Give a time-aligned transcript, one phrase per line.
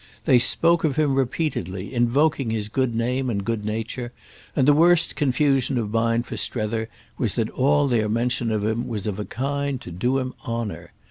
[0.25, 4.11] They spoke of him repeatedly, invoking his good name and good nature,
[4.55, 6.89] and the worst confusion of mind for Strether
[7.19, 10.91] was that all their mention of him was of a kind to do him honour.